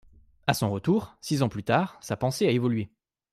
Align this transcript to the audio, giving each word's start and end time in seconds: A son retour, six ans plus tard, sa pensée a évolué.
A 0.47 0.55
son 0.55 0.71
retour, 0.71 1.13
six 1.21 1.43
ans 1.43 1.47
plus 1.47 1.63
tard, 1.63 1.99
sa 2.01 2.17
pensée 2.17 2.47
a 2.47 2.49
évolué. 2.49 2.89